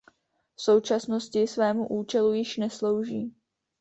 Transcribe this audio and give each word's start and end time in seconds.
V 0.55 0.61
současnosti 0.61 1.47
svému 1.47 1.87
účelu 1.87 2.33
již 2.33 2.57
neslouží. 2.57 3.33